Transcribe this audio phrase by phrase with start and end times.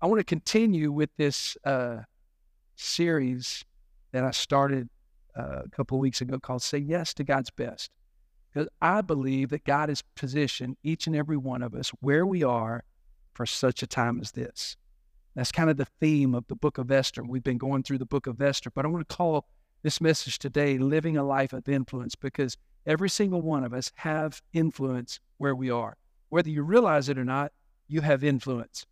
[0.00, 1.98] I want to continue with this uh,
[2.76, 3.64] series
[4.12, 4.88] that I started
[5.36, 7.90] uh, a couple of weeks ago called Say Yes to God's Best.
[8.52, 12.42] Because I believe that God has positioned each and every one of us where we
[12.42, 12.84] are
[13.34, 14.76] for such a time as this.
[15.34, 17.22] That's kind of the theme of the book of Esther.
[17.22, 19.46] We've been going through the book of Esther, but I want to call
[19.82, 22.56] this message today living a life of influence because
[22.86, 25.96] every single one of us have influence where we are.
[26.28, 27.52] Whether you realize it or not,
[27.88, 28.86] you have influence.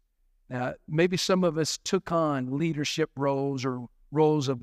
[0.49, 4.63] Now, maybe some of us took on leadership roles or roles of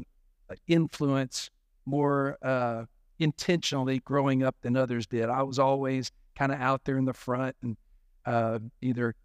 [0.50, 1.50] uh, influence
[1.86, 2.86] more uh,
[3.20, 5.30] intentionally growing up than others did.
[5.30, 7.78] I was always kind of out there in the front and
[8.26, 9.16] uh, either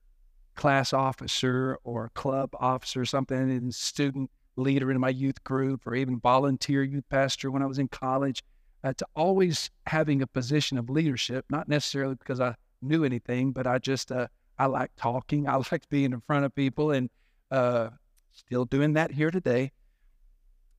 [0.55, 5.95] class officer or club officer or something, and student leader in my youth group or
[5.95, 8.43] even volunteer youth pastor when I was in college.
[8.87, 13.67] Uh, to always having a position of leadership, not necessarily because I knew anything, but
[13.67, 14.29] I just uh,
[14.61, 15.49] I like talking.
[15.49, 17.11] I like being in front of people, and
[17.51, 17.89] uh,
[18.31, 19.73] still doing that here today.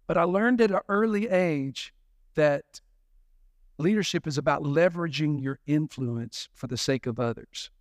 [0.07, 1.93] But I learned at an early age
[2.35, 2.79] that
[3.77, 7.71] leadership is about leveraging your influence for the sake of others.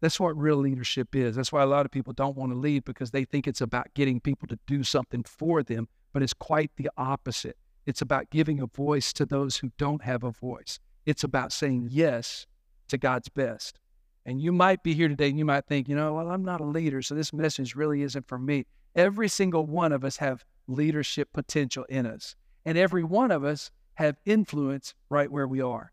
[0.00, 1.36] That's what real leadership is.
[1.36, 3.92] That's why a lot of people don't want to lead because they think it's about
[3.92, 7.58] getting people to do something for them, but it's quite the opposite.
[7.90, 10.78] It's about giving a voice to those who don't have a voice.
[11.06, 12.46] It's about saying yes
[12.86, 13.80] to God's best.
[14.24, 16.60] And you might be here today and you might think, you know, well, I'm not
[16.60, 18.66] a leader, so this message really isn't for me.
[18.94, 22.36] Every single one of us have leadership potential in us.
[22.64, 25.90] And every one of us have influence right where we are.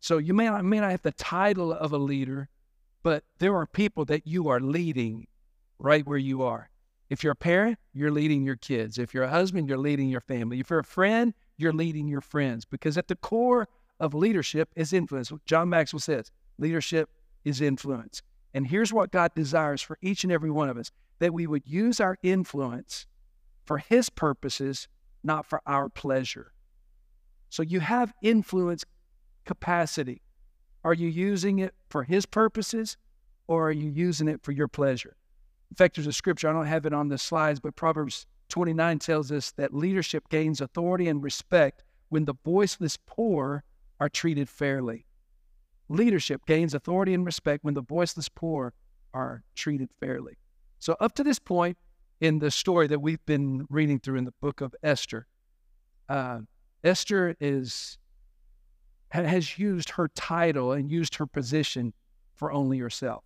[0.00, 2.48] So you may not, may not have the title of a leader,
[3.04, 5.28] but there are people that you are leading
[5.78, 6.68] right where you are.
[7.10, 8.98] If you're a parent, you're leading your kids.
[8.98, 10.60] If you're a husband, you're leading your family.
[10.60, 12.64] If you're a friend, you're leading your friends.
[12.64, 13.68] Because at the core
[14.00, 15.32] of leadership is influence.
[15.46, 17.08] John Maxwell says leadership
[17.44, 18.22] is influence.
[18.54, 21.66] And here's what God desires for each and every one of us that we would
[21.66, 23.06] use our influence
[23.64, 24.88] for His purposes,
[25.22, 26.52] not for our pleasure.
[27.50, 28.84] So you have influence
[29.44, 30.22] capacity.
[30.84, 32.96] Are you using it for His purposes
[33.46, 35.16] or are you using it for your pleasure?
[35.76, 39.52] There's a scripture, I don't have it on the slides, but Proverbs 29 tells us
[39.52, 43.64] that leadership gains authority and respect when the voiceless poor
[44.00, 45.06] are treated fairly.
[45.88, 48.72] Leadership gains authority and respect when the voiceless poor
[49.14, 50.36] are treated fairly.
[50.78, 51.78] So, up to this point
[52.20, 55.26] in the story that we've been reading through in the book of Esther,
[56.08, 56.40] uh,
[56.84, 57.98] Esther is
[59.10, 61.94] has used her title and used her position
[62.34, 63.24] for only herself.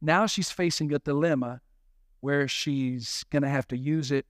[0.00, 1.60] Now she's facing a dilemma
[2.20, 4.26] where she's going to have to use it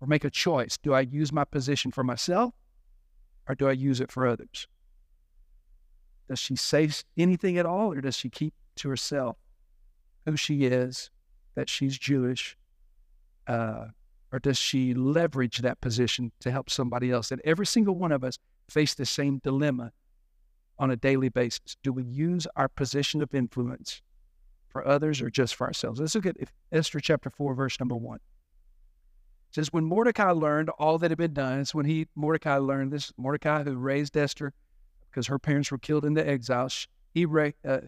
[0.00, 0.78] or make a choice.
[0.78, 2.54] Do I use my position for myself
[3.48, 4.66] or do I use it for others?
[6.28, 6.88] Does she say
[7.18, 9.36] anything at all, or does she keep to herself
[10.24, 11.10] who she is,
[11.56, 12.56] that she's Jewish,
[13.48, 13.86] uh,
[14.32, 17.32] or does she leverage that position to help somebody else?
[17.32, 18.38] And every single one of us
[18.68, 19.90] face the same dilemma
[20.78, 21.76] on a daily basis.
[21.82, 24.00] Do we use our position of influence
[24.70, 26.00] for others or just for ourselves?
[26.00, 26.36] Let's look at
[26.72, 28.16] Esther chapter 4, verse number 1.
[28.16, 32.92] It says, When Mordecai learned all that had been done, it's when he, Mordecai learned
[32.92, 34.52] this, Mordecai who raised Esther
[35.10, 36.70] because her parents were killed in the exile,
[37.12, 37.78] he uh,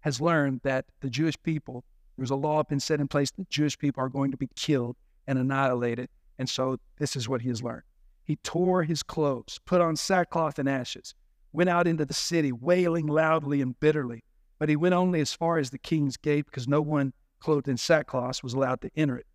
[0.00, 1.84] has learned that the Jewish people,
[2.16, 4.96] there's a law been set in place that Jewish people are going to be killed
[5.26, 6.08] and annihilated.
[6.38, 7.82] And so this is what he has learned.
[8.24, 11.14] He tore his clothes, put on sackcloth and ashes,
[11.52, 14.22] went out into the city, wailing loudly and bitterly.
[14.58, 17.76] But he went only as far as the king's gate because no one clothed in
[17.76, 19.26] sackcloth was allowed to enter it.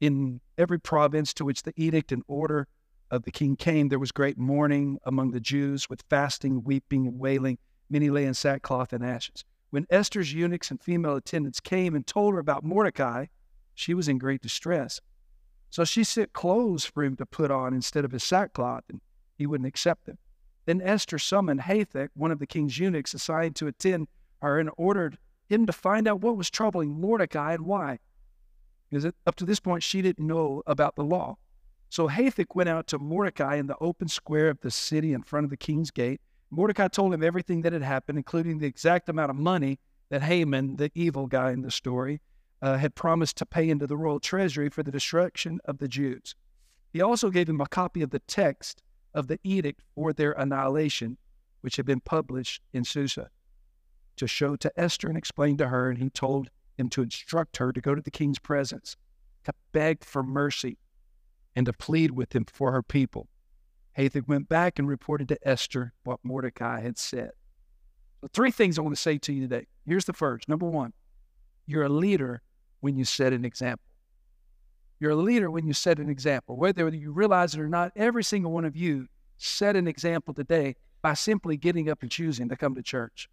[0.00, 2.68] In every province to which the edict and order
[3.10, 7.18] of the king came, there was great mourning among the Jews with fasting, weeping, and
[7.18, 7.58] wailing.
[7.88, 9.44] Many lay in sackcloth and ashes.
[9.70, 13.26] When Esther's eunuchs and female attendants came and told her about Mordecai,
[13.74, 15.00] she was in great distress.
[15.70, 19.00] So she sent clothes for him to put on instead of his sackcloth, and
[19.36, 20.18] he wouldn't accept them.
[20.64, 24.08] Then Esther summoned Hathach, one of the king's eunuchs assigned to attend
[24.42, 25.18] and ordered
[25.48, 27.98] him to find out what was troubling Mordecai and why.
[28.90, 31.36] Because up to this point, she didn't know about the law.
[31.88, 35.44] So Hathach went out to Mordecai in the open square of the city in front
[35.44, 36.20] of the king's gate.
[36.50, 39.78] Mordecai told him everything that had happened, including the exact amount of money
[40.10, 42.20] that Haman, the evil guy in the story,
[42.62, 46.34] uh, had promised to pay into the royal treasury for the destruction of the Jews.
[46.92, 51.18] He also gave him a copy of the text of the edict for their annihilation,
[51.60, 53.30] which had been published in Susa,
[54.16, 55.90] to show to Esther and explain to her.
[55.90, 58.96] And he told him to instruct her to go to the king's presence,
[59.44, 60.78] to beg for mercy
[61.54, 63.28] and to plead with him for her people.
[63.96, 67.30] Hathach went back and reported to Esther what Mordecai had said.
[68.20, 69.66] So three things I want to say to you today.
[69.86, 70.48] Here's the first.
[70.48, 70.92] Number one,
[71.66, 72.42] you're a leader
[72.80, 73.84] when you set an example.
[74.98, 76.56] You're a leader when you set an example.
[76.56, 79.08] Whether you realize it or not, every single one of you
[79.38, 83.28] set an example today by simply getting up and choosing to come to church.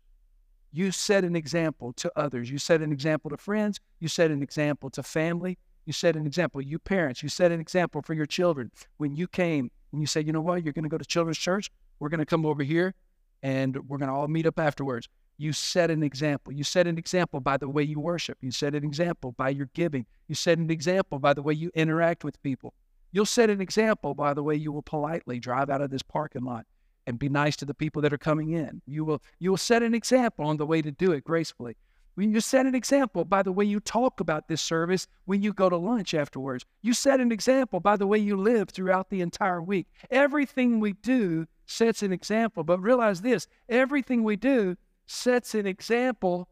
[0.75, 2.49] You set an example to others.
[2.49, 3.79] You set an example to friends.
[3.99, 5.59] You set an example to family.
[5.85, 6.61] You set an example.
[6.61, 8.71] You parents, you set an example for your children.
[8.97, 11.37] When you came and you said, you know what, you're going to go to children's
[11.37, 11.69] church.
[11.99, 12.95] We're going to come over here
[13.43, 15.07] and we're going to all meet up afterwards.
[15.37, 16.51] You set an example.
[16.51, 18.39] You set an example by the way you worship.
[18.41, 20.07] You set an example by your giving.
[20.27, 22.73] You set an example by the way you interact with people.
[23.11, 26.43] You'll set an example by the way you will politely drive out of this parking
[26.43, 26.65] lot
[27.07, 28.81] and be nice to the people that are coming in.
[28.85, 31.75] You will you will set an example on the way to do it gracefully.
[32.15, 35.53] When you set an example by the way you talk about this service when you
[35.53, 36.65] go to lunch afterwards.
[36.81, 39.87] You set an example by the way you live throughout the entire week.
[40.11, 42.63] Everything we do sets an example.
[42.63, 44.75] But realize this everything we do
[45.07, 46.47] sets an example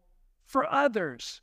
[0.46, 1.42] for others.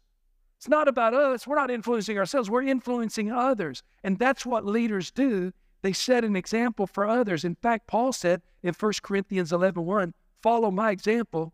[0.58, 1.46] It's not about us.
[1.46, 3.82] We're not influencing ourselves, we're influencing others.
[4.02, 5.52] And that's what leaders do.
[5.83, 7.45] They set an example for others.
[7.45, 11.53] In fact, Paul said in 1 Corinthians 11 1, follow my example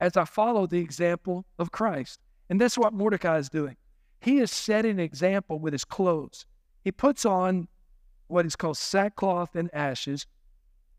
[0.00, 2.20] as I follow the example of Christ.
[2.48, 3.76] And that's what Mordecai is doing.
[4.20, 6.46] He is setting an example with his clothes.
[6.84, 7.68] He puts on
[8.28, 10.26] what is called sackcloth and ashes.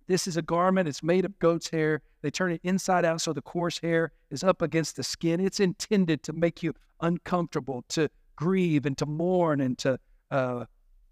[0.07, 2.01] This is a garment, it's made of goat's hair.
[2.21, 5.39] They turn it inside out so the coarse hair is up against the skin.
[5.39, 9.99] It's intended to make you uncomfortable, to grieve and to mourn and to
[10.31, 10.65] uh,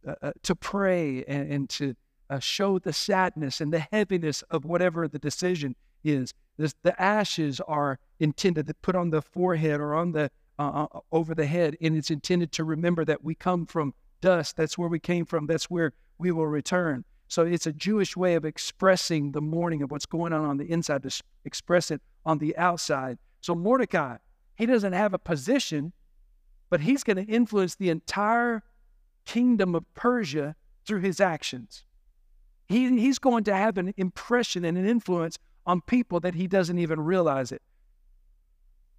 [0.07, 1.95] uh, uh to pray and, and to
[2.29, 6.33] uh, show the sadness and the heaviness of whatever the decision is.
[6.57, 10.99] This, the ashes are intended to put on the forehead or on the uh, uh,
[11.11, 14.55] over the head, and it's intended to remember that we come from dust.
[14.55, 15.47] That's where we came from.
[15.47, 17.03] That's where we will return.
[17.27, 20.71] So it's a Jewish way of expressing the mourning of what's going on on the
[20.71, 23.17] inside to express it on the outside.
[23.41, 24.17] So Mordecai,
[24.55, 25.91] he doesn't have a position,
[26.69, 28.63] but he's going to influence the entire
[29.25, 30.55] kingdom of Persia
[30.85, 31.83] through his actions.
[32.67, 36.79] He, he's going to have an impression and an influence on people that he doesn't
[36.79, 37.61] even realize it,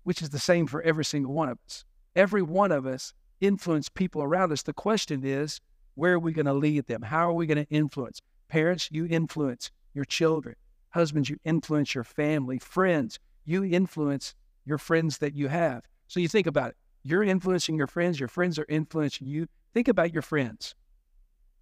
[0.05, 1.85] which is the same for every single one of us.
[2.15, 4.63] Every one of us influence people around us.
[4.63, 5.61] The question is,
[5.95, 7.03] where are we going to lead them?
[7.03, 8.21] How are we going to influence?
[8.49, 10.57] Parents, you influence your children.
[10.91, 12.59] Husbands, you influence your family.
[12.59, 14.35] Friends, you influence
[14.65, 15.85] your friends that you have.
[16.09, 16.77] So you think about it.
[17.03, 19.47] You're influencing your friends, your friends are influencing you.
[19.77, 20.75] Think about your friends.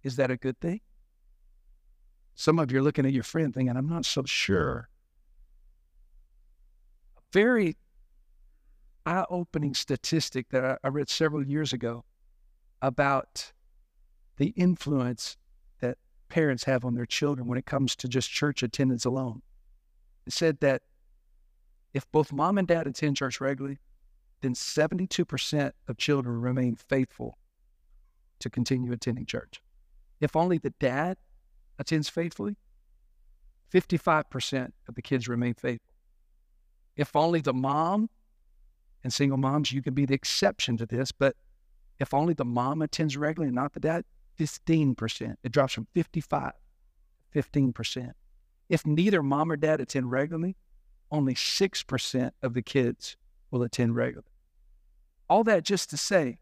[0.01, 0.79] Is that a good thing?
[2.33, 4.87] Some of you are looking at your friend thinking, I'm not so sure
[7.17, 7.75] A very
[9.05, 12.05] eye opening statistic that I, I read several years ago
[12.81, 13.51] about
[14.37, 15.35] the influence
[15.81, 15.97] that
[16.29, 19.41] parents have on their children when it comes to just church attendance alone.
[20.25, 20.83] It said that
[21.93, 23.79] if both mom and dad attend church regularly,
[24.39, 27.37] then 72% of children remain faithful
[28.39, 29.61] to continue attending church.
[30.19, 31.17] If only the dad
[31.79, 32.57] attends faithfully,
[33.73, 35.93] 55% of the kids remain faithful.
[36.95, 38.09] If only the mom,
[39.05, 41.35] and single moms, you can be the exception to this, but
[41.99, 44.03] if only the mom attends regularly and not the dad,
[44.39, 45.35] 15%.
[45.43, 46.53] It drops from 55
[47.33, 48.11] to 15%.
[48.67, 50.55] If neither mom or dad attend regularly,
[51.11, 53.15] only 6% of the kids
[53.51, 54.31] will attend regularly.
[55.29, 56.39] All that just to say,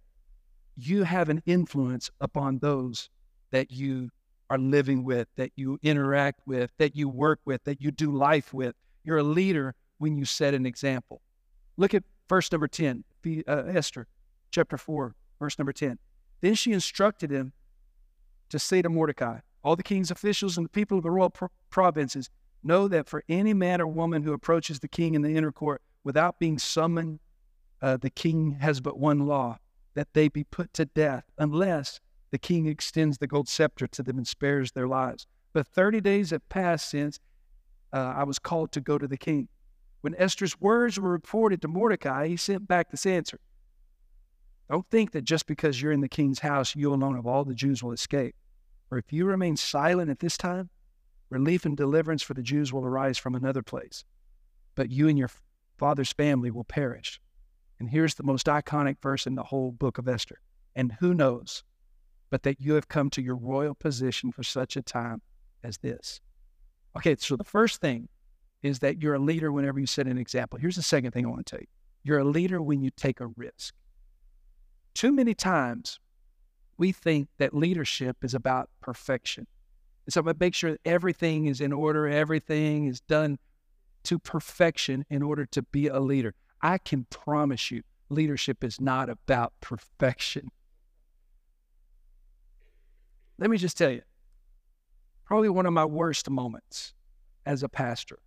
[0.75, 3.09] you have an influence upon those
[3.51, 4.09] that you
[4.49, 8.53] are living with, that you interact with, that you work with, that you do life
[8.53, 8.75] with.
[9.03, 11.21] You're a leader when you set an example.
[11.77, 13.03] Look at verse number 10,
[13.47, 14.07] uh, Esther
[14.51, 15.97] chapter 4, verse number 10.
[16.41, 17.53] Then she instructed him
[18.49, 21.49] to say to Mordecai, All the king's officials and the people of the royal pro-
[21.69, 22.29] provinces
[22.63, 25.81] know that for any man or woman who approaches the king in the inner court
[26.03, 27.19] without being summoned,
[27.81, 29.57] uh, the king has but one law
[29.95, 31.99] that they be put to death unless
[32.31, 35.27] the king extends the gold scepter to them and spares their lives.
[35.53, 37.19] But 30 days have passed since
[37.93, 39.49] uh, I was called to go to the king.
[40.01, 43.39] When Esther's words were reported to Mordecai, he sent back this answer
[44.69, 47.53] Don't think that just because you're in the king's house, you alone of all the
[47.53, 48.35] Jews will escape.
[48.89, 50.69] For if you remain silent at this time,
[51.29, 54.03] relief and deliverance for the Jews will arise from another place.
[54.75, 55.29] But you and your
[55.77, 57.19] father's family will perish.
[57.79, 60.39] And here's the most iconic verse in the whole book of Esther.
[60.75, 61.63] And who knows
[62.29, 65.21] but that you have come to your royal position for such a time
[65.63, 66.19] as this?
[66.97, 68.09] Okay, so the first thing
[68.63, 70.57] is that you're a leader whenever you set an example.
[70.57, 71.67] Here's the second thing I want to tell you
[72.03, 73.75] you're a leader when you take a risk.
[74.95, 75.99] Too many times
[76.77, 79.47] we think that leadership is about perfection.
[80.05, 83.37] And so I make sure everything is in order, everything is done
[84.05, 86.33] to perfection in order to be a leader.
[86.63, 90.49] I can promise you, leadership is not about perfection.
[93.37, 94.01] Let me just tell you,
[95.25, 96.93] probably one of my worst moments
[97.45, 98.19] as a pastor,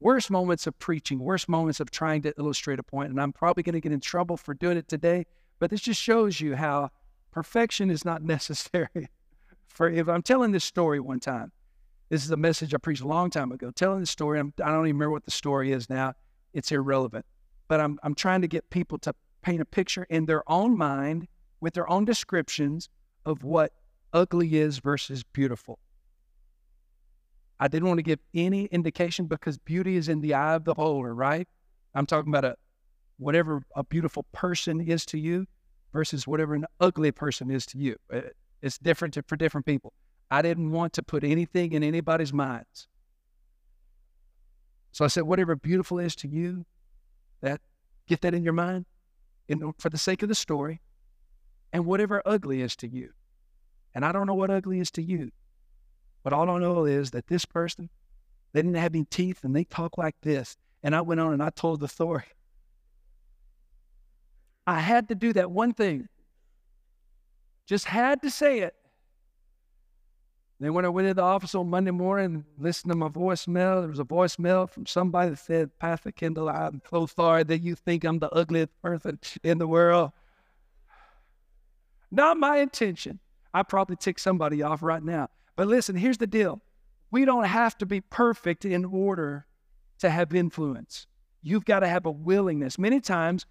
[0.00, 3.62] worst moments of preaching, worst moments of trying to illustrate a point, and I'm probably
[3.62, 5.24] going to get in trouble for doing it today,
[5.58, 6.90] but this just shows you how
[7.30, 9.08] perfection is not necessary.
[9.66, 11.52] for if I'm telling this story one time,
[12.10, 13.70] this is a message I preached a long time ago.
[13.70, 16.12] Telling the story, I'm, I do not even remember what the story is now.
[16.52, 17.24] It's irrelevant.
[17.68, 21.28] But I'm, I'm trying to get people to paint a picture in their own mind
[21.60, 22.88] with their own descriptions
[23.24, 23.72] of what
[24.12, 25.78] ugly is versus beautiful.
[27.60, 30.74] I didn't want to give any indication because beauty is in the eye of the
[30.74, 31.48] beholder, right?
[31.94, 32.56] I'm talking about a
[33.18, 35.46] whatever a beautiful person is to you
[35.92, 37.96] versus whatever an ugly person is to you.
[38.12, 38.20] Uh,
[38.62, 39.92] it's different for different people.
[40.30, 42.86] I didn't want to put anything in anybody's minds.
[44.92, 46.64] So I said, whatever beautiful is to you,
[47.40, 47.60] that
[48.06, 48.86] get that in your mind
[49.48, 50.80] in, for the sake of the story,
[51.72, 53.10] and whatever ugly is to you.
[53.94, 55.30] And I don't know what ugly is to you,
[56.22, 57.88] but all I know is that this person,
[58.52, 60.56] they didn't have any teeth and they talk like this.
[60.82, 62.24] And I went on and I told the story.
[64.66, 66.08] I had to do that one thing.
[67.66, 68.74] Just had to say it.
[70.60, 73.88] Then when I went to the office on Monday morning, listened to my voicemail, there
[73.88, 78.04] was a voicemail from somebody that said, Pastor Kendall, I'm so sorry that you think
[78.04, 80.10] I'm the ugliest person in the world.
[82.10, 83.20] Not my intention.
[83.54, 85.28] I probably tick somebody off right now.
[85.54, 86.60] But listen, here's the deal.
[87.10, 89.46] We don't have to be perfect in order
[90.00, 91.06] to have influence.
[91.40, 92.78] You've got to have a willingness.
[92.78, 93.46] Many times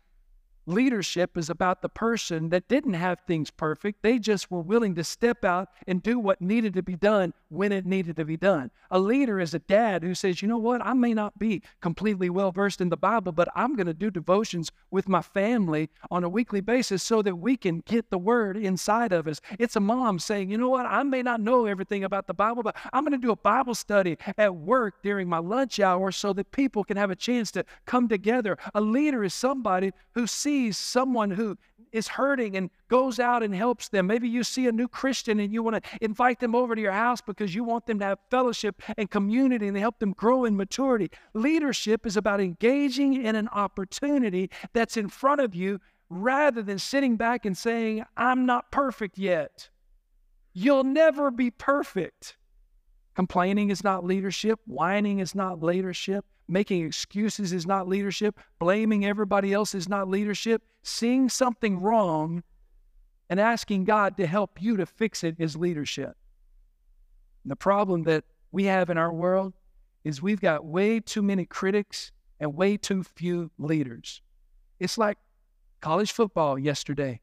[0.70, 4.04] Leadership is about the person that didn't have things perfect.
[4.04, 7.72] They just were willing to step out and do what needed to be done when
[7.72, 8.70] it needed to be done.
[8.92, 12.30] A leader is a dad who says, you know what, I may not be completely
[12.30, 16.26] well versed in the Bible, but I'm going to do devotions with my family on
[16.26, 19.40] a weekly basis so that we can get the word inside of us.
[19.58, 22.62] It's a mom saying, you know what, I may not know everything about the Bible,
[22.62, 26.34] but I'm going to do a Bible study at work during my lunch hour so
[26.34, 28.58] that people can have a chance to come together.
[28.76, 31.56] A leader is somebody who sees sees someone who
[31.92, 34.08] is hurting and goes out and helps them.
[34.08, 36.92] Maybe you see a new Christian and you want to invite them over to your
[36.92, 40.58] house because you want them to have fellowship and community and help them grow in
[40.58, 41.12] maturity.
[41.34, 47.18] Leadership is about engaging in an opportunity that's in front of you rather than sitting
[47.18, 49.70] back and saying, I'm not perfect yet.
[50.54, 52.37] You'll never be perfect.
[53.18, 56.24] Complaining is not leadership, whining is not leadership.
[56.48, 58.40] Making excuses is not leadership.
[58.60, 60.62] Blaming everybody else is not leadership.
[60.84, 62.44] Seeing something wrong
[63.28, 66.16] and asking God to help you to fix it is leadership.
[67.44, 69.56] And the problem that we have in our world
[70.04, 74.22] is we've got way too many critics and way too few leaders.
[74.80, 75.18] It's like
[75.82, 77.20] college football yesterday.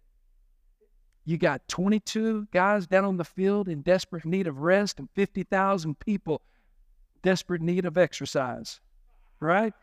[1.24, 5.98] You got 22 guys down on the field in desperate need of rest and 50,000
[5.98, 6.42] people
[7.22, 8.80] desperate need of exercise
[9.44, 9.74] right?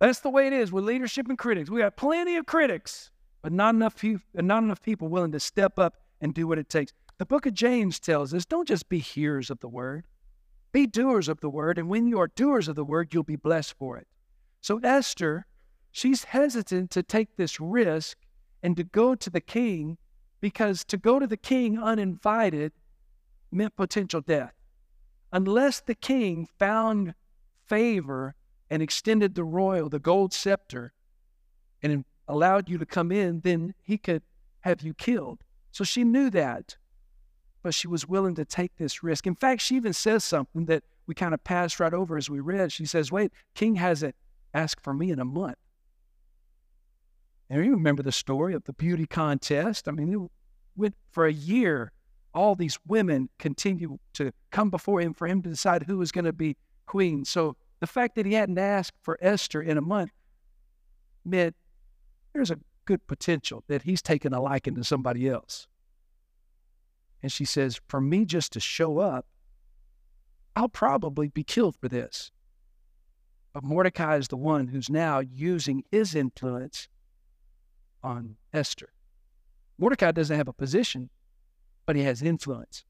[0.00, 1.70] That's the way it is with leadership and critics.
[1.70, 4.02] We got plenty of critics, but not enough,
[4.34, 6.92] not enough people willing to step up and do what it takes.
[7.18, 10.04] The book of James tells us don't just be hearers of the word,
[10.72, 11.78] be doers of the word.
[11.78, 14.08] And when you are doers of the word, you'll be blessed for it.
[14.60, 15.46] So Esther,
[15.92, 18.18] she's hesitant to take this risk
[18.62, 19.98] and to go to the king
[20.40, 22.72] because to go to the king uninvited
[23.50, 24.54] meant potential death
[25.32, 27.14] unless the king found
[27.66, 28.34] favor
[28.70, 30.92] and extended the royal, the gold scepter,
[31.82, 34.22] and allowed you to come in, then he could
[34.60, 35.42] have you killed.
[35.72, 36.76] So she knew that,
[37.62, 39.26] but she was willing to take this risk.
[39.26, 42.40] In fact, she even says something that we kind of passed right over as we
[42.40, 42.70] read.
[42.70, 44.14] She says, Wait, king hasn't
[44.54, 45.56] asked for me in a month.
[47.50, 49.88] And you remember the story of the beauty contest.
[49.88, 50.30] I mean, it
[50.76, 51.92] went for a year
[52.34, 56.24] all these women continue to come before him for him to decide who was going
[56.24, 56.56] to be
[56.86, 57.24] queen.
[57.24, 60.12] So the fact that he hadn't asked for Esther in a month
[61.24, 61.54] meant
[62.32, 65.66] there's a good potential that he's taken a liking to somebody else.
[67.22, 69.26] And she says, For me just to show up,
[70.56, 72.32] I'll probably be killed for this.
[73.52, 76.88] But Mordecai is the one who's now using his influence
[78.02, 78.90] on Esther.
[79.78, 81.10] Mordecai doesn't have a position,
[81.86, 82.84] but he has influence.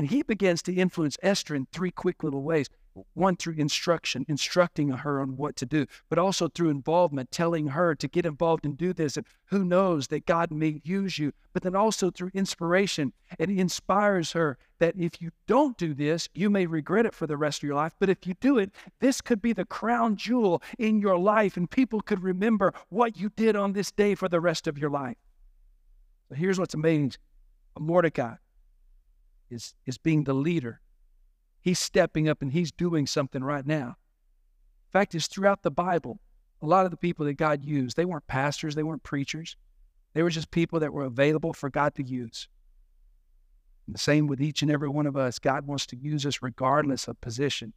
[0.00, 2.70] And he begins to influence Esther in three quick little ways.
[3.12, 7.94] One, through instruction, instructing her on what to do, but also through involvement, telling her
[7.94, 9.18] to get involved and do this.
[9.18, 13.12] And who knows that God may use you, but then also through inspiration.
[13.38, 17.36] It inspires her that if you don't do this, you may regret it for the
[17.36, 17.92] rest of your life.
[17.98, 21.70] But if you do it, this could be the crown jewel in your life, and
[21.70, 25.18] people could remember what you did on this day for the rest of your life.
[26.30, 27.16] So here's what's amazing
[27.78, 28.36] Mordecai
[29.50, 30.80] is, is being the leader.
[31.60, 33.96] He's stepping up and he's doing something right now.
[34.90, 36.18] Fact, is throughout the Bible,
[36.62, 39.56] a lot of the people that God used, they weren't pastors, they weren't preachers.
[40.12, 42.48] They were just people that were available for God to use.
[43.86, 45.38] And the same with each and every one of us.
[45.38, 47.72] God wants to use us regardless of position,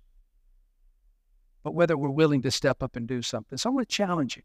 [1.63, 3.57] but whether we're willing to step up and do something.
[3.57, 4.43] So I want to challenge you.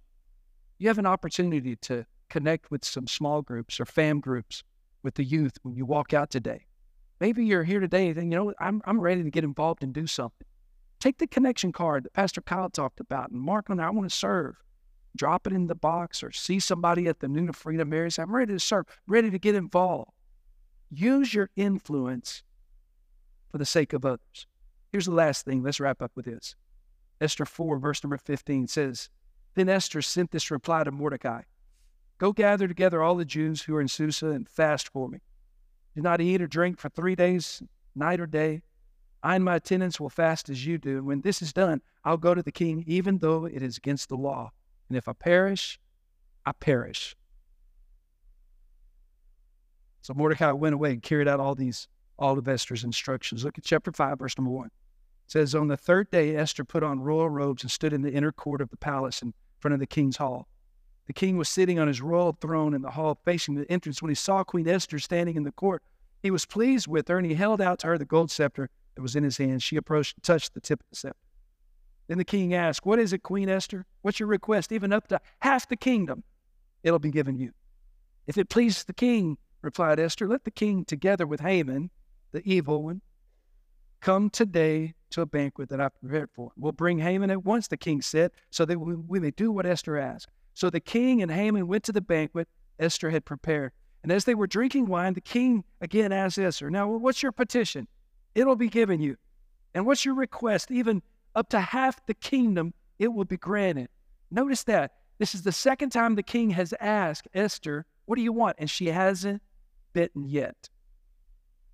[0.79, 4.63] You have an opportunity to connect with some small groups or fam groups
[5.03, 6.68] with the youth when you walk out today.
[7.21, 10.07] Maybe you're here today and you know, I'm, I'm ready to get involved and do
[10.07, 10.47] something.
[11.01, 14.17] Take the connection card that Pastor Kyle talked about and mark on I want to
[14.17, 14.57] serve.
[15.17, 18.11] Drop it in the box or see somebody at the Noon of Freedom area.
[18.11, 20.13] Say, I'm ready to serve, ready to get involved.
[20.91, 22.43] Use your influence
[23.51, 24.47] for the sake of others.
[24.93, 25.63] Here's the last thing.
[25.63, 26.57] Let's wrap up with this.
[27.21, 29.11] Esther 4, verse number 15 says,
[29.55, 31.43] Then Esther sent this reply to Mordecai
[32.19, 35.21] Go gather together all the Jews who are in Susa and fast for me.
[35.95, 37.63] Do not eat or drink for three days,
[37.95, 38.63] night or day.
[39.23, 40.99] I and my attendants will fast as you do.
[40.99, 44.09] And when this is done, I'll go to the king, even though it is against
[44.09, 44.53] the law.
[44.89, 45.81] And if I perish,
[46.47, 47.17] I perish.
[50.03, 53.45] So Mordecai went away and carried out all these, all of Esther's instructions.
[53.45, 54.67] Look at chapter 5, verse number 1.
[54.67, 54.73] It
[55.27, 58.33] says, On the third day, Esther put on royal robes and stood in the inner
[58.33, 60.49] court of the palace in front of the king's hall.
[61.09, 64.01] The king was sitting on his royal throne in the hall facing the entrance.
[64.01, 65.83] When he saw Queen Esther standing in the court,
[66.23, 69.01] he was pleased with her and he held out to her the gold scepter that
[69.01, 69.63] was in his hand.
[69.63, 71.19] She approached and touched the tip of the scepter.
[72.09, 73.87] Then the king asked, What is it, Queen Esther?
[74.03, 74.71] What's your request?
[74.71, 76.25] Even up to half the kingdom,
[76.83, 77.53] it'll be given you.
[78.27, 81.91] If it pleases the king, replied Esther, let the king, together with Haman,
[82.33, 83.01] the evil one,
[84.01, 86.53] come today to a banquet that I've prepared for him.
[86.59, 89.97] We'll bring Haman at once, the king said, so that we, may do what Esther
[89.97, 90.29] asked.
[90.59, 92.49] So the king and Haman went to the banquet
[92.81, 93.71] Esther had prepared.
[94.03, 97.87] And as they were drinking wine, the king again asked Esther, Now, what's your petition?
[98.35, 99.19] It'll be given you.
[99.73, 100.73] And what's your request?
[100.73, 101.01] Even
[101.37, 103.89] up to half the kingdom, it will be granted.
[104.33, 104.95] Notice that.
[105.19, 108.57] This is the second time the king has asked Esther, What do you want?
[108.59, 109.41] And she hasn't
[109.93, 110.71] bitten yet.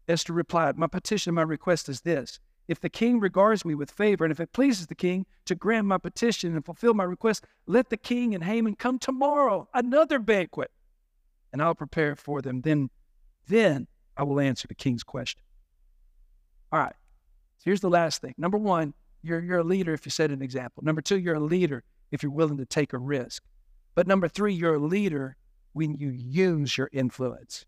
[0.06, 4.24] Esther replied, My petition, my request is this if the king regards me with favor,
[4.24, 7.90] and if it pleases the king to grant my petition and fulfill my request, let
[7.90, 10.70] the king and Haman come tomorrow, another banquet,
[11.52, 12.62] and I'll prepare for them.
[12.62, 12.90] Then,
[13.48, 15.42] then I will answer the king's question.
[16.72, 16.94] All right.
[17.58, 18.34] So here's the last thing.
[18.38, 20.82] Number one, you're, you're a leader if you set an example.
[20.84, 23.42] Number two, you're a leader if you're willing to take a risk.
[23.94, 25.36] But number three, you're a leader
[25.72, 27.64] when you use your influence.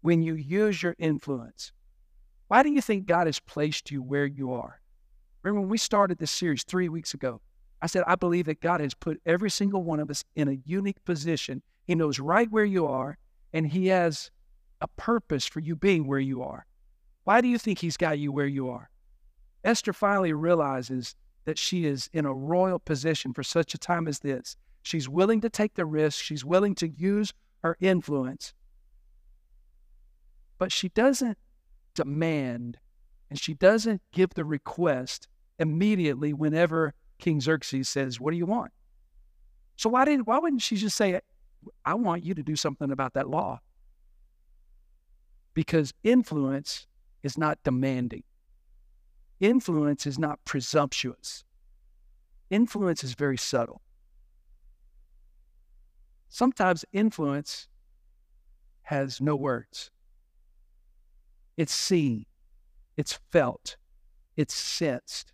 [0.00, 1.72] When you use your influence.
[2.54, 4.80] Why do you think God has placed you where you are?
[5.42, 7.40] Remember when we started this series three weeks ago,
[7.82, 10.58] I said, I believe that God has put every single one of us in a
[10.64, 11.62] unique position.
[11.84, 13.18] He knows right where you are,
[13.52, 14.30] and He has
[14.80, 16.64] a purpose for you being where you are.
[17.24, 18.88] Why do you think He's got you where you are?
[19.64, 24.20] Esther finally realizes that she is in a royal position for such a time as
[24.20, 24.54] this.
[24.84, 27.32] She's willing to take the risk, she's willing to use
[27.64, 28.54] her influence,
[30.56, 31.36] but she doesn't
[31.94, 32.78] demand
[33.30, 35.28] and she doesn't give the request
[35.58, 38.72] immediately whenever King Xerxes says, What do you want?
[39.76, 41.20] So why didn't why wouldn't she just say,
[41.84, 43.60] I want you to do something about that law?
[45.54, 46.86] Because influence
[47.22, 48.24] is not demanding.
[49.40, 51.44] Influence is not presumptuous.
[52.50, 53.80] Influence is very subtle.
[56.28, 57.68] Sometimes influence
[58.82, 59.90] has no words.
[61.56, 62.26] It's seen,
[62.96, 63.76] it's felt,
[64.36, 65.32] it's sensed.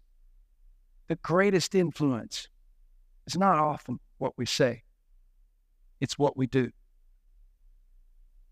[1.08, 2.48] The greatest influence
[3.26, 4.82] is not often what we say,
[6.00, 6.70] it's what we do.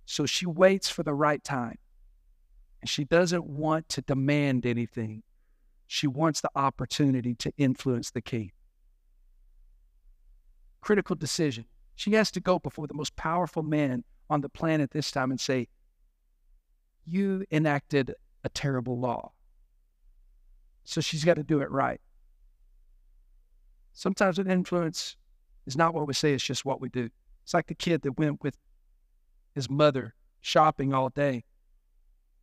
[0.07, 1.77] So she waits for the right time.
[2.81, 5.23] And she doesn't want to demand anything.
[5.87, 8.53] She wants the opportunity to influence the king.
[10.81, 11.67] Critical decision.
[11.97, 15.41] She has to go before the most powerful man on the planet this time and
[15.41, 15.69] say,
[17.09, 19.33] you enacted a terrible law.
[20.85, 22.01] So she's got to do it right.
[23.93, 25.17] Sometimes an influence
[25.67, 27.11] is not what we say, it's just what we do.
[27.43, 28.57] It's like the kid that went with
[29.55, 31.45] his mother shopping all day.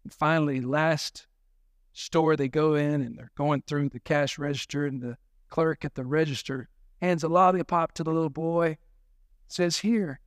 [0.04, 1.28] And finally, last
[1.94, 5.18] store they go in and they're going through the cash register and the
[5.50, 6.70] clerk at the register
[7.02, 8.78] hands a lollipop to the little boy,
[9.48, 10.20] says, Here,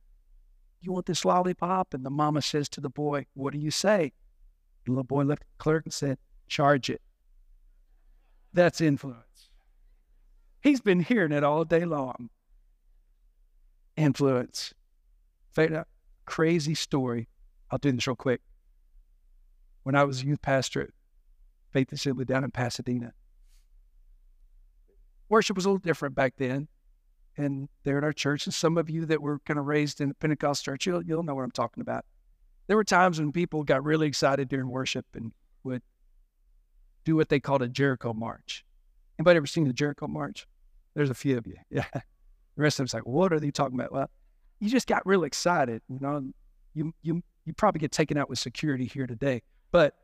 [0.81, 1.93] you want this lollipop?
[1.93, 4.13] And the mama says to the boy, What do you say?
[4.85, 7.01] The little boy looked at the clerk and said, Charge it.
[8.53, 9.49] That's influence.
[10.61, 12.29] He's been hearing it all day long.
[13.95, 14.73] Influence.
[16.25, 17.27] Crazy story.
[17.71, 18.41] I'll do this real quick.
[19.83, 20.89] When I was a youth pastor at
[21.71, 23.13] Faith Assembly down in Pasadena,
[25.27, 26.67] worship was a little different back then.
[27.37, 30.09] And there at our church, and some of you that were kind of raised in
[30.09, 32.03] the Pentecost church, you'll, you'll know what I'm talking about.
[32.69, 35.31] There were times when people got really excited during worship and
[35.63, 35.81] would
[37.03, 38.63] do what they called a Jericho march.
[39.17, 40.47] Anybody ever seen the Jericho march?
[40.93, 41.55] There's a few of you.
[41.71, 41.85] Yeah.
[41.93, 43.91] The rest of us like, what are they talking about?
[43.91, 44.09] Well,
[44.59, 45.81] you just got real excited.
[45.89, 46.29] You know,
[46.75, 49.95] you you you probably get taken out with security here today, but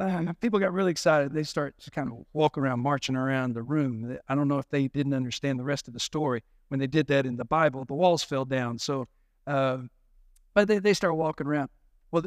[0.00, 1.34] uh, people got really excited.
[1.34, 4.16] They start to kind of walk around, marching around the room.
[4.28, 7.08] I don't know if they didn't understand the rest of the story when they did
[7.08, 7.84] that in the Bible.
[7.84, 9.08] The walls fell down, so
[9.46, 9.78] uh,
[10.54, 11.68] but they they start walking around.
[12.14, 12.22] Well,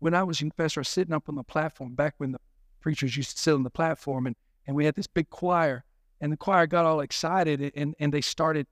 [0.00, 2.40] when I was I was sitting up on the platform back when the
[2.80, 4.34] preachers used to sit on the platform, and
[4.66, 5.84] and we had this big choir,
[6.20, 8.66] and the choir got all excited, and and they started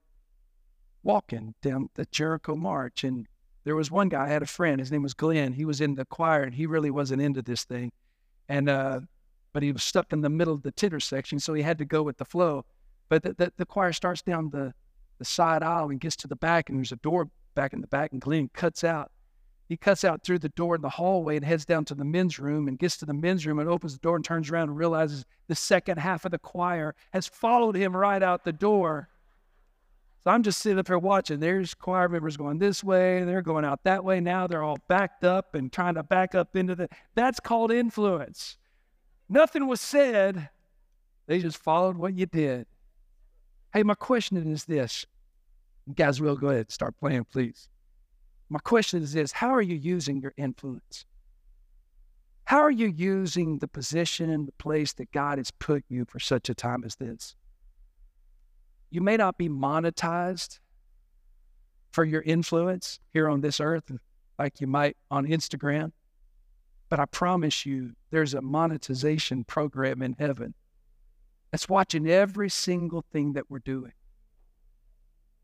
[1.03, 3.27] walking down the Jericho March, and
[3.63, 5.53] there was one guy, I had a friend, his name was Glenn.
[5.53, 7.91] He was in the choir and he really wasn't into this thing.
[8.49, 9.01] And, uh,
[9.53, 11.85] but he was stuck in the middle of the titter section, so he had to
[11.85, 12.65] go with the flow.
[13.07, 14.73] But the, the, the choir starts down the,
[15.19, 17.87] the side aisle and gets to the back, and there's a door back in the
[17.87, 19.11] back, and Glenn cuts out.
[19.71, 22.39] He cuts out through the door in the hallway and heads down to the men's
[22.39, 24.77] room and gets to the men's room and opens the door and turns around and
[24.77, 29.07] realizes the second half of the choir has followed him right out the door.
[30.25, 31.39] So I'm just sitting up here watching.
[31.39, 34.19] There's choir members going this way, they're going out that way.
[34.19, 36.89] Now they're all backed up and trying to back up into the.
[37.15, 38.57] That's called influence.
[39.29, 40.49] Nothing was said,
[41.27, 42.65] they just followed what you did.
[43.73, 45.05] Hey, my question is this.
[45.95, 47.69] Guys will go ahead and start playing, please.
[48.51, 51.05] My question is this How are you using your influence?
[52.43, 56.19] How are you using the position and the place that God has put you for
[56.19, 57.37] such a time as this?
[58.89, 60.59] You may not be monetized
[61.93, 63.89] for your influence here on this earth
[64.37, 65.93] like you might on Instagram,
[66.89, 70.55] but I promise you there's a monetization program in heaven
[71.51, 73.93] that's watching every single thing that we're doing.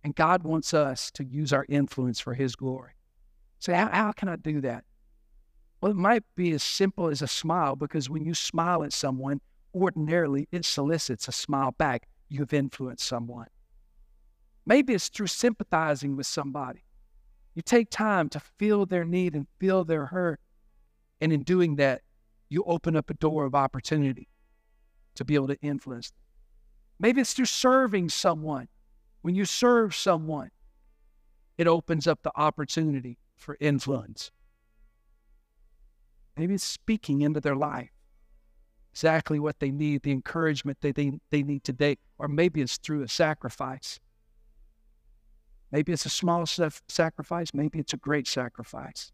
[0.04, 2.97] And God wants us to use our influence for His glory.
[3.60, 4.84] So, how, how can I do that?
[5.82, 9.42] Well, it might be as simple as a smile because when you smile at someone,
[9.76, 13.48] ordinarily it solicits a smile back you've influenced someone.
[14.66, 16.84] Maybe it's through sympathizing with somebody.
[17.56, 20.40] You take time to feel their need and feel their hurt.
[21.22, 22.02] And in doing that,
[22.50, 24.28] you open up a door of opportunity
[25.16, 26.20] to be able to influence them.
[27.00, 28.68] Maybe it's through serving someone.
[29.22, 30.52] When you serve someone,
[31.58, 34.32] it opens up the opportunity for influence.
[36.36, 37.90] Maybe it's speaking into their life
[38.92, 41.98] exactly what they need, the encouragement that they, they need today.
[42.18, 44.00] Or maybe it's through a sacrifice.
[45.72, 49.12] Maybe it's a small sacrifice, maybe it's a great sacrifice.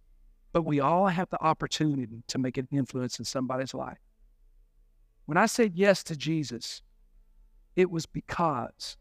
[0.53, 3.97] But we all have the opportunity to make an influence in somebody's life.
[5.25, 6.81] When I said yes to Jesus,
[7.75, 8.95] it was because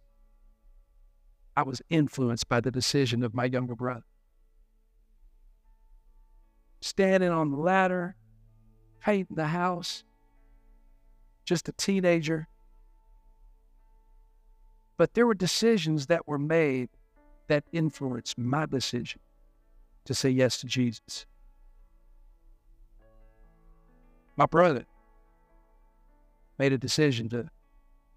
[1.56, 4.04] I was influenced by the decision of my younger brother.
[6.82, 8.16] Standing on the ladder,
[9.00, 10.02] painting the house,
[11.44, 12.48] just a teenager.
[14.96, 16.88] But there were decisions that were made
[17.46, 19.20] that influenced my decision
[20.06, 21.24] to say yes to Jesus.
[24.36, 24.84] My brother
[26.58, 27.48] made a decision to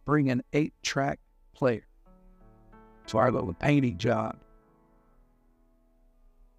[0.06, 1.20] bring an eight track
[1.54, 1.86] player
[3.08, 4.38] to our little painting job.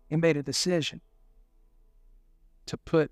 [0.08, 1.00] He made a decision
[2.66, 3.10] to put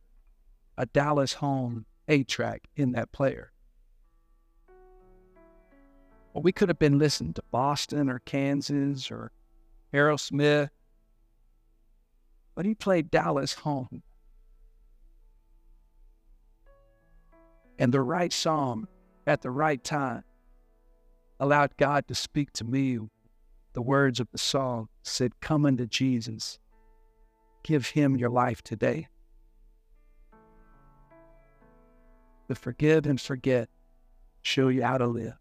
[0.76, 3.52] a Dallas Holm eight track in that player.
[6.32, 9.30] Well, we could have been listening to Boston or Kansas or
[9.92, 10.70] Aerosmith,
[12.54, 14.02] but he played Dallas Holm.
[17.78, 18.88] And the right song
[19.26, 20.24] at the right time
[21.40, 22.98] allowed God to speak to me.
[23.72, 26.58] The words of the song said, Come unto Jesus,
[27.64, 29.08] give him your life today.
[32.48, 33.68] The forgive and forget
[34.42, 35.34] show you how to live.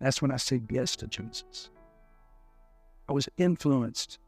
[0.00, 1.70] That's when I said yes to Jesus.
[3.08, 4.18] I was influenced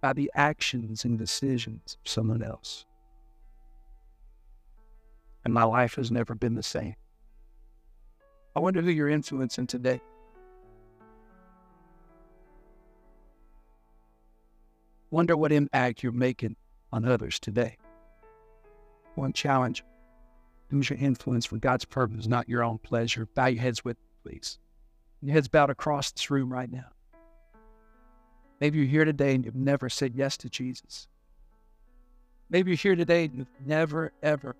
[0.00, 2.86] by the actions and decisions of someone else.
[5.46, 6.96] and my life has never been the same.
[8.56, 10.00] I wonder who you're influencing today.
[15.10, 16.56] Wonder what impact you're making
[16.92, 17.76] on others today.
[19.14, 19.84] One challenge
[20.70, 23.28] Use your influence for God's purpose, not your own pleasure.
[23.34, 24.58] Bow your heads with me, please.
[25.22, 26.86] Your head's bowed across this room right now.
[28.60, 31.08] Maybe you're here today and you've never said yes to Jesus.
[32.50, 34.56] Maybe you're here today and you've never, ever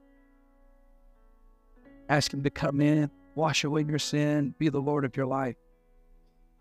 [2.09, 5.57] asked Him to come in, wash away your sin, be the Lord of your life.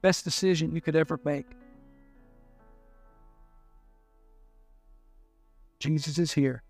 [0.02, 1.48] Best decision you could ever make.
[5.80, 6.64] Jesus is here.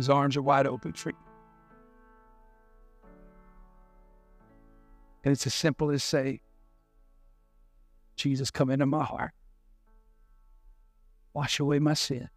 [0.00, 1.16] His arms are wide open for you.
[5.22, 6.40] And it's as simple as say,
[8.16, 9.32] Jesus, come into my heart.
[11.34, 12.30] Wash away my sin.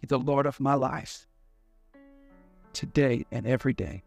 [0.00, 1.26] Be the Lord of my life
[2.72, 4.04] today and every day.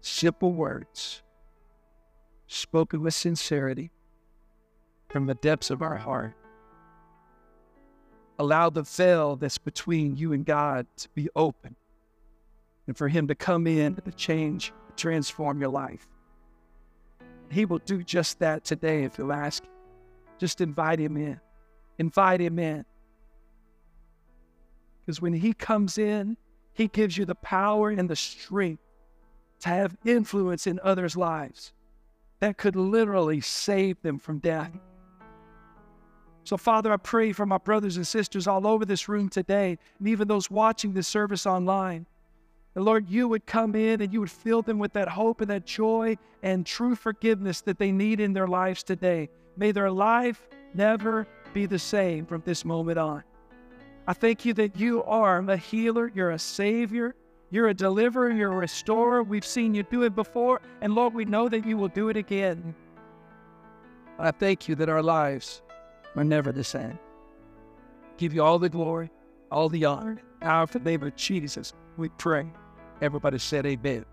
[0.00, 1.22] Simple words
[2.46, 3.90] spoken with sincerity
[5.10, 6.34] from the depths of our heart
[8.38, 11.76] allow the veil that's between you and God to be open
[12.86, 16.06] and for Him to come in to change, transform your life.
[17.50, 19.62] He will do just that today if you'll ask.
[20.38, 21.40] Just invite Him in.
[21.98, 22.84] Invite Him in.
[25.00, 26.36] Because when He comes in,
[26.72, 28.82] He gives you the power and the strength
[29.60, 31.72] to have influence in others' lives
[32.40, 34.70] that could literally save them from death.
[36.44, 40.08] So, Father, I pray for my brothers and sisters all over this room today, and
[40.08, 42.04] even those watching this service online.
[42.74, 45.50] And Lord, you would come in and you would fill them with that hope and
[45.50, 49.30] that joy and true forgiveness that they need in their lives today.
[49.56, 53.22] May their life never be the same from this moment on.
[54.06, 57.14] I thank you that you are a healer, you're a savior,
[57.50, 59.22] you're a deliverer, you're a restorer.
[59.22, 62.16] We've seen you do it before, and Lord, we know that you will do it
[62.16, 62.74] again.
[64.18, 65.62] I thank you that our lives
[66.16, 66.98] are never the same.
[68.16, 69.10] Give you all the glory,
[69.50, 70.20] all the honor.
[70.40, 72.46] Powerful name of Jesus, we pray.
[73.00, 74.04] Everybody said amen.